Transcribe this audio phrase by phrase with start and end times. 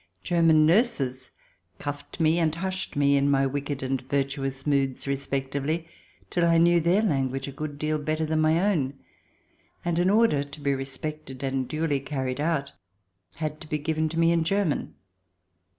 [0.23, 1.29] German nurses
[1.79, 5.87] cufifed me and hushed me in my wicked and virtuous moods respectively,
[6.31, 8.95] till I knew their language a good deal better than my own,
[9.85, 12.71] and an order, to be respected and duly carried out,
[13.35, 14.95] had to be given to me in German.